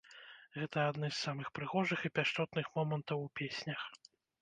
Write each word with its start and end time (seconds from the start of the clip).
Гэта 0.59 0.85
адны 0.91 1.09
з 1.11 1.19
самых 1.27 1.53
прыгожых 1.61 1.99
і 2.09 2.13
пяшчотных 2.19 2.75
момантаў 2.81 3.17
у 3.31 3.33
песнях. 3.41 3.89